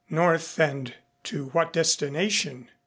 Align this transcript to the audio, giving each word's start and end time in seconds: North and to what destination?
North 0.09 0.57
and 0.59 0.95
to 1.25 1.49
what 1.49 1.71
destination? 1.71 2.69